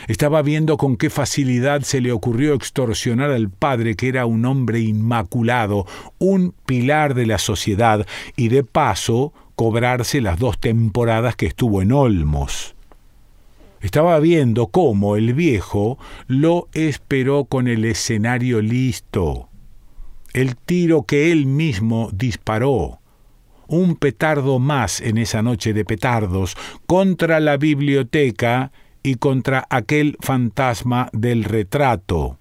Estaba 0.08 0.42
viendo 0.42 0.76
con 0.76 0.96
qué 0.96 1.10
facilidad 1.10 1.82
se 1.82 2.00
le 2.00 2.12
ocurrió 2.12 2.54
extorsionar 2.54 3.30
al 3.30 3.50
padre, 3.50 3.96
que 3.96 4.08
era 4.08 4.26
un 4.26 4.44
hombre 4.46 4.80
inmaculado, 4.80 5.86
un 6.18 6.54
pilar 6.66 7.14
de 7.14 7.26
la 7.26 7.38
sociedad, 7.38 8.06
y 8.36 8.48
de 8.48 8.64
paso 8.64 9.32
cobrarse 9.56 10.20
las 10.20 10.38
dos 10.38 10.58
temporadas 10.58 11.36
que 11.36 11.46
estuvo 11.46 11.82
en 11.82 11.92
Olmos. 11.92 12.74
Estaba 13.80 14.18
viendo 14.20 14.68
cómo 14.68 15.16
el 15.16 15.34
viejo 15.34 15.98
lo 16.26 16.68
esperó 16.72 17.44
con 17.44 17.66
el 17.66 17.84
escenario 17.84 18.60
listo. 18.60 19.48
El 20.32 20.56
tiro 20.56 21.02
que 21.02 21.32
él 21.32 21.46
mismo 21.46 22.10
disparó. 22.12 22.99
Un 23.72 23.94
petardo 23.94 24.58
más 24.58 25.00
en 25.00 25.16
esa 25.16 25.42
noche 25.42 25.72
de 25.72 25.84
petardos 25.84 26.56
contra 26.86 27.38
la 27.38 27.56
biblioteca 27.56 28.72
y 29.04 29.14
contra 29.14 29.64
aquel 29.70 30.16
fantasma 30.20 31.08
del 31.12 31.44
retrato. 31.44 32.36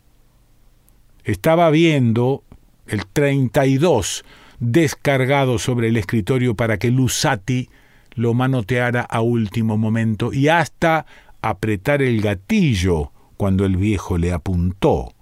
Estaba 1.23 1.69
viendo 1.69 2.43
el 2.87 3.05
32 3.05 4.25
descargado 4.59 5.59
sobre 5.59 5.89
el 5.89 5.97
escritorio 5.97 6.55
para 6.55 6.79
que 6.79 6.89
Lusati 6.89 7.69
lo 8.15 8.33
manoteara 8.33 9.01
a 9.01 9.21
último 9.21 9.77
momento 9.77 10.33
y 10.33 10.47
hasta 10.47 11.05
apretar 11.43 12.01
el 12.01 12.21
gatillo 12.21 13.11
cuando 13.37 13.65
el 13.65 13.77
viejo 13.77 14.17
le 14.17 14.33
apuntó. 14.33 15.13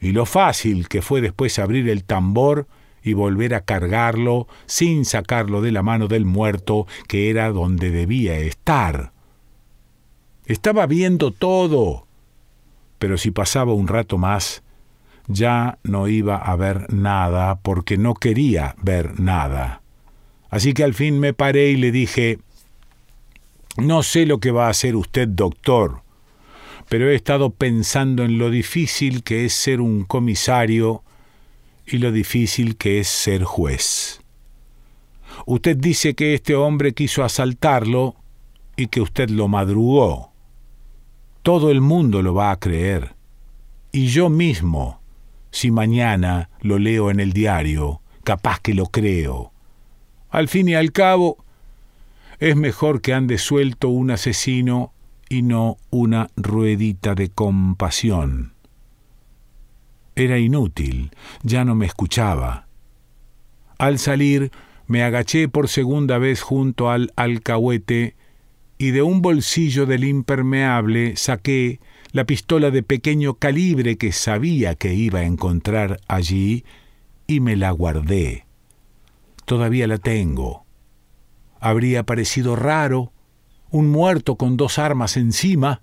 Y 0.00 0.12
lo 0.12 0.26
fácil 0.26 0.86
que 0.88 1.02
fue 1.02 1.20
después 1.20 1.58
abrir 1.58 1.88
el 1.88 2.04
tambor 2.04 2.68
y 3.02 3.14
volver 3.14 3.54
a 3.54 3.64
cargarlo 3.64 4.46
sin 4.66 5.04
sacarlo 5.04 5.60
de 5.60 5.72
la 5.72 5.82
mano 5.82 6.08
del 6.08 6.24
muerto, 6.24 6.86
que 7.08 7.30
era 7.30 7.50
donde 7.50 7.90
debía 7.90 8.38
estar. 8.38 9.12
Estaba 10.46 10.86
viendo 10.86 11.30
todo, 11.30 12.06
pero 12.98 13.18
si 13.18 13.30
pasaba 13.30 13.72
un 13.72 13.88
rato 13.88 14.18
más, 14.18 14.62
ya 15.26 15.78
no 15.82 16.08
iba 16.08 16.36
a 16.36 16.56
ver 16.56 16.92
nada 16.92 17.58
porque 17.60 17.96
no 17.96 18.14
quería 18.14 18.74
ver 18.82 19.20
nada. 19.20 19.82
Así 20.50 20.74
que 20.74 20.84
al 20.84 20.94
fin 20.94 21.18
me 21.18 21.32
paré 21.32 21.70
y 21.70 21.76
le 21.76 21.92
dije, 21.92 22.38
no 23.76 24.02
sé 24.02 24.26
lo 24.26 24.38
que 24.38 24.50
va 24.50 24.66
a 24.66 24.70
hacer 24.70 24.96
usted, 24.96 25.28
doctor, 25.28 26.02
pero 26.88 27.08
he 27.08 27.14
estado 27.14 27.50
pensando 27.50 28.22
en 28.22 28.38
lo 28.38 28.50
difícil 28.50 29.22
que 29.22 29.46
es 29.46 29.54
ser 29.54 29.80
un 29.80 30.04
comisario 30.04 31.02
y 31.86 31.98
lo 31.98 32.12
difícil 32.12 32.76
que 32.76 33.00
es 33.00 33.08
ser 33.08 33.44
juez. 33.44 34.20
Usted 35.46 35.76
dice 35.76 36.14
que 36.14 36.34
este 36.34 36.54
hombre 36.54 36.92
quiso 36.92 37.24
asaltarlo 37.24 38.16
y 38.76 38.86
que 38.88 39.00
usted 39.00 39.30
lo 39.30 39.48
madrugó. 39.48 40.32
Todo 41.42 41.70
el 41.70 41.80
mundo 41.80 42.22
lo 42.22 42.34
va 42.34 42.50
a 42.50 42.58
creer. 42.58 43.14
Y 43.90 44.06
yo 44.06 44.28
mismo 44.28 45.00
si 45.52 45.70
mañana 45.70 46.48
lo 46.60 46.78
leo 46.78 47.10
en 47.10 47.20
el 47.20 47.32
diario, 47.32 48.00
capaz 48.24 48.58
que 48.60 48.74
lo 48.74 48.86
creo. 48.86 49.52
Al 50.30 50.48
fin 50.48 50.68
y 50.68 50.74
al 50.74 50.92
cabo, 50.92 51.44
es 52.40 52.56
mejor 52.56 53.02
que 53.02 53.12
ande 53.12 53.38
suelto 53.38 53.88
un 53.88 54.10
asesino 54.10 54.92
y 55.28 55.42
no 55.42 55.76
una 55.90 56.28
ruedita 56.36 57.14
de 57.14 57.28
compasión. 57.28 58.51
Era 60.14 60.38
inútil, 60.38 61.10
ya 61.42 61.64
no 61.64 61.74
me 61.74 61.86
escuchaba. 61.86 62.66
Al 63.78 63.98
salir, 63.98 64.52
me 64.86 65.02
agaché 65.02 65.48
por 65.48 65.68
segunda 65.68 66.18
vez 66.18 66.42
junto 66.42 66.90
al 66.90 67.12
alcahuete 67.16 68.14
y 68.78 68.90
de 68.90 69.02
un 69.02 69.22
bolsillo 69.22 69.86
del 69.86 70.04
impermeable 70.04 71.16
saqué 71.16 71.80
la 72.12 72.24
pistola 72.24 72.70
de 72.70 72.82
pequeño 72.82 73.34
calibre 73.34 73.96
que 73.96 74.12
sabía 74.12 74.74
que 74.74 74.92
iba 74.92 75.20
a 75.20 75.24
encontrar 75.24 76.00
allí 76.08 76.64
y 77.26 77.40
me 77.40 77.56
la 77.56 77.70
guardé. 77.70 78.44
Todavía 79.44 79.86
la 79.86 79.98
tengo. 79.98 80.66
Habría 81.60 82.04
parecido 82.04 82.56
raro 82.56 83.12
un 83.70 83.90
muerto 83.90 84.36
con 84.36 84.56
dos 84.56 84.78
armas 84.78 85.16
encima. 85.16 85.80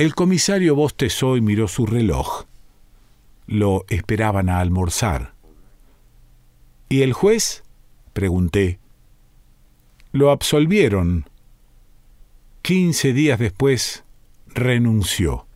El 0.00 0.14
comisario 0.14 0.74
bostezó 0.74 1.36
y 1.36 1.42
miró 1.42 1.68
su 1.68 1.84
reloj. 1.84 2.46
Lo 3.46 3.84
esperaban 3.90 4.48
a 4.48 4.60
almorzar. 4.60 5.34
¿Y 6.88 7.02
el 7.02 7.12
juez? 7.12 7.64
pregunté. 8.14 8.78
Lo 10.12 10.30
absolvieron, 10.30 11.28
Quince 12.62 13.12
días 13.12 13.38
después 13.38 14.04
renunció 14.46 15.46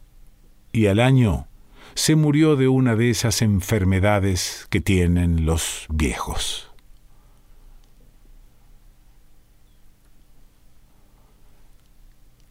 y 0.73 0.89
al 0.89 1.01
año 1.01 1.49
se 1.95 2.15
murió 2.15 2.55
de 2.55 2.69
una 2.69 2.97
de 2.97 3.09
esas 3.09 3.41
enfermedades 3.41 4.67
que 4.69 4.83
tienen 4.83 5.47
los 5.47 5.87
viejos. 5.89 6.71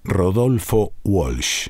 Rodolfo 0.04 0.92
Walsh 1.04 1.70